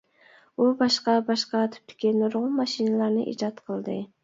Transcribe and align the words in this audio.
ئۇ 0.61 0.69
باشقا-باشقا 0.79 1.61
تىپتىكى 1.77 2.15
نۇرغۇن 2.23 2.59
ماشىنىلارنى 2.63 3.29
ئىجاد 3.35 3.65
قىلدى. 3.71 4.03